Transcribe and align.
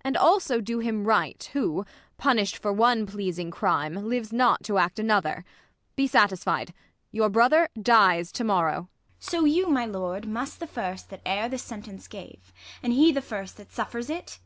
And 0.00 0.16
also 0.16 0.62
do 0.62 0.78
him 0.78 1.04
right, 1.04 1.50
who, 1.52 1.84
punLsht 2.18 2.56
for 2.56 2.72
One 2.72 3.04
pleasing 3.04 3.50
crime, 3.50 4.08
lives 4.08 4.32
not 4.32 4.64
to 4.64 4.78
act 4.78 4.98
another. 4.98 5.44
Be 5.96 6.06
satisfied; 6.06 6.72
yom 7.12 7.30
brother 7.32 7.68
dies 7.78 8.32
to 8.32 8.42
monx)w. 8.42 8.84
Is.VB. 8.86 8.86
So 9.18 9.44
you, 9.44 9.68
my 9.68 9.84
lord, 9.84 10.26
must 10.26 10.54
te 10.54 10.58
the 10.60 10.72
first 10.72 11.10
that 11.10 11.20
e'er 11.28 11.50
This 11.50 11.62
sentence 11.62 12.08
gave, 12.08 12.54
and 12.82 12.94
he 12.94 13.12
the 13.12 13.20
fii«t 13.20 13.52
that 13.58 13.70
suffers 13.70 14.08
it. 14.08 14.38